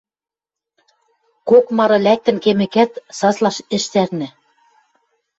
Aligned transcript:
Кок 1.49 1.65
мары 1.77 1.97
лӓктӹн 2.05 2.37
кемӹкӓт, 2.43 2.91
саслаш 3.17 3.57
ӹш 3.75 3.83
цӓрнӹ. 3.91 4.27